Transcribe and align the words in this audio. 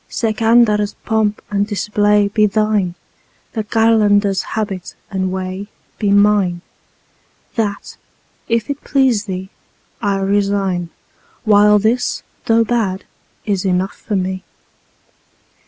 Sikandar's3 0.09 0.95
pomp 1.05 1.43
and 1.51 1.67
display 1.67 2.27
be 2.27 2.47
thine, 2.47 2.95
the 3.53 3.63
Qalandar's4 3.63 4.41
habit 4.43 4.95
and 5.11 5.31
way 5.31 5.67
be 5.99 6.09
mine; 6.09 6.61
That, 7.53 7.97
if 8.47 8.71
it 8.71 8.83
please 8.83 9.25
thee, 9.25 9.49
I 10.01 10.17
resign, 10.17 10.89
while 11.43 11.77
this, 11.77 12.23
though 12.47 12.63
bad, 12.63 13.03
is 13.45 13.63
enough 13.63 13.93
for 13.95 14.15
me. 14.15 14.43